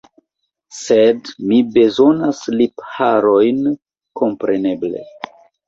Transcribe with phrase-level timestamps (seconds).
[0.77, 3.63] Sed mi bezonas lipharojn,
[4.25, 5.09] kompreneble.